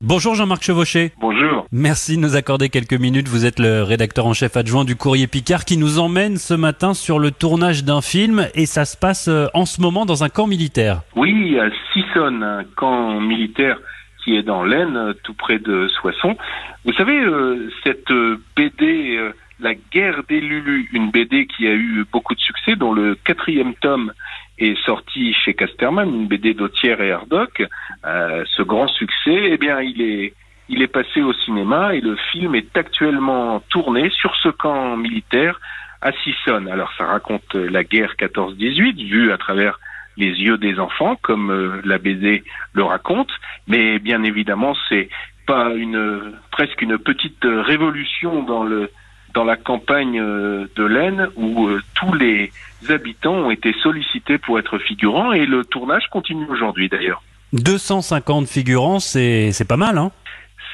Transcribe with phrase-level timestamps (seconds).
[0.00, 1.12] Bonjour Jean-Marc Chevauché.
[1.20, 1.66] Bonjour.
[1.72, 3.28] Merci de nous accorder quelques minutes.
[3.28, 6.94] Vous êtes le rédacteur en chef adjoint du Courrier Picard qui nous emmène ce matin
[6.94, 10.28] sur le tournage d'un film et ça se passe euh, en ce moment dans un
[10.28, 11.02] camp militaire.
[11.14, 13.78] Oui, à Sissonne, un camp militaire
[14.26, 16.36] qui est dans l'Aisne, tout près de Soissons.
[16.84, 21.72] Vous savez, euh, cette euh, BD, euh, La guerre des Lulus, une BD qui a
[21.72, 24.12] eu beaucoup de succès, dont le quatrième tome
[24.58, 27.62] est sorti chez Casterman, une BD d'Autière et Hardoc.
[28.04, 30.34] Euh, ce grand succès, eh bien, il est,
[30.68, 35.60] il est passé au cinéma et le film est actuellement tourné sur ce camp militaire
[36.00, 36.68] à Sissonne.
[36.68, 39.78] Alors, ça raconte la guerre 14-18, vue à travers
[40.16, 42.42] les yeux des enfants, comme euh, la BD
[42.72, 43.30] le raconte,
[43.68, 45.10] mais bien évidemment, c'est
[45.46, 48.90] pas une presque une petite révolution dans le
[49.36, 52.50] dans la campagne euh, de l'Aisne où euh, tous les
[52.88, 57.22] habitants ont été sollicités pour être figurants et le tournage continue aujourd'hui d'ailleurs.
[57.52, 60.10] 250 figurants, c'est c'est pas mal, hein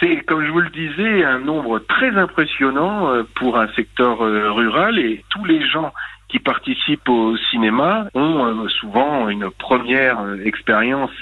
[0.00, 4.98] C'est, comme je vous le disais, un nombre très impressionnant euh, pour un secteur rural
[4.98, 5.92] et tous les gens
[6.28, 11.12] qui participent au cinéma ont souvent une première expérience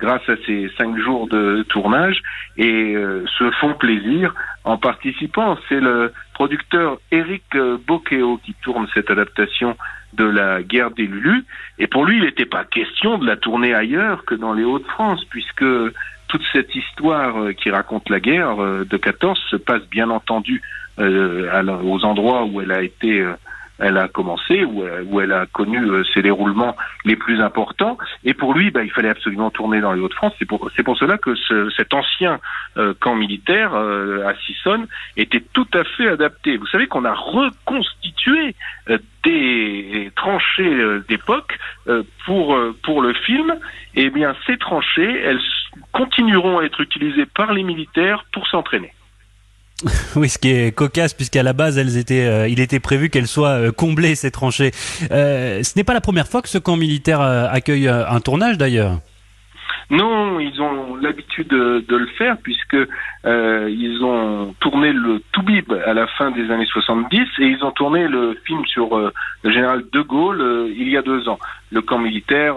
[0.00, 2.20] grâce à ces cinq jours de tournage
[2.56, 2.96] et
[3.38, 4.34] se font plaisir
[4.66, 5.56] en participant.
[5.68, 9.76] C'est le producteur Eric Boccheo qui tourne cette adaptation
[10.12, 11.44] de la guerre des Lulus.
[11.78, 15.24] Et pour lui, il n'était pas question de la tourner ailleurs que dans les Hauts-de-France,
[15.30, 15.64] puisque
[16.28, 20.62] toute cette histoire euh, qui raconte la guerre euh, de 14 se passe bien entendu
[20.98, 23.24] euh, aux endroits où elle a été,
[23.78, 27.98] elle a commencé, où, elle- où elle a connu euh, ses déroulements les plus importants.
[28.24, 30.32] Et pour lui, bah, il fallait absolument tourner dans les Hauts-de-France.
[30.38, 32.40] C'est pour, c'est pour cela que ce- cet ancien
[32.78, 36.56] euh, camp militaire euh, à Sissonne était tout à fait adapté.
[36.56, 38.54] Vous savez qu'on a reconstitué
[38.90, 43.54] euh, des tranchées euh, d'époque euh, pour euh, pour le film.
[43.94, 45.40] Eh bien, ces tranchées, elles
[45.92, 48.92] continueront à être utilisées par les militaires pour s'entraîner.
[50.16, 53.26] Oui, ce qui est cocasse puisqu'à la base, elles étaient, euh, il était prévu qu'elles
[53.26, 54.70] soient euh, comblées ces tranchées.
[55.10, 58.20] Euh, ce n'est pas la première fois que ce camp militaire euh, accueille euh, un
[58.20, 58.98] tournage d'ailleurs.
[59.88, 65.94] Non, ils ont l'habitude de, le faire puisque euh, ils ont tourné le Toubib à
[65.94, 70.00] la fin des années 70 et ils ont tourné le film sur le général de
[70.00, 71.38] Gaulle il y a deux ans.
[71.70, 72.56] Le camp militaire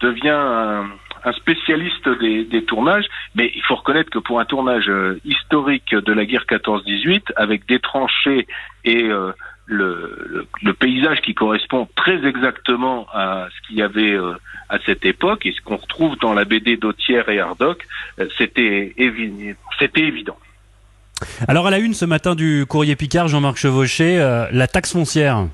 [0.00, 0.84] devient un,
[1.24, 6.12] un spécialiste des, tournages, mais il faut reconnaître que pour un tournage euh, historique de
[6.12, 8.46] la guerre 14-18 avec des tranchées
[8.84, 9.32] et euh,
[9.66, 10.46] le,
[10.78, 14.32] paysage qui correspond très exactement à ce qu'il y avait euh,
[14.68, 17.86] à cette époque et ce qu'on retrouve dans la BD d'Autière et Hardoc,
[18.38, 20.36] c'était évi- c'était évident.
[21.48, 24.16] Alors à la une ce matin du Courrier Picard, Jean-Marc Chevauché,
[24.52, 25.44] la taxe foncière.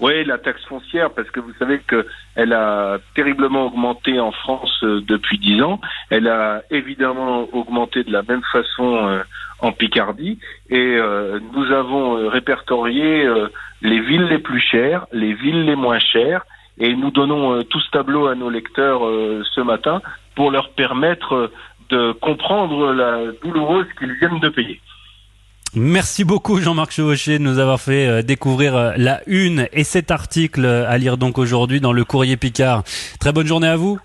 [0.00, 4.78] Oui, la taxe foncière, parce que vous savez que elle a terriblement augmenté en France
[4.84, 5.80] euh, depuis dix ans.
[6.10, 9.22] Elle a évidemment augmenté de la même façon euh,
[9.58, 10.38] en Picardie,
[10.70, 13.28] et euh, nous avons répertorié
[13.82, 16.44] les villes les plus chères, les villes les moins chères,
[16.78, 20.00] et nous donnons tout ce tableau à nos lecteurs ce matin
[20.36, 21.50] pour leur permettre
[21.90, 24.80] de comprendre la douloureuse qu'ils viennent de payer.
[25.74, 30.10] Merci beaucoup Jean-Marc Chevauché de nous avoir fait euh, découvrir euh, la une et cet
[30.10, 32.84] article euh, à lire donc aujourd'hui dans le Courrier Picard.
[33.20, 33.96] Très bonne journée à vous.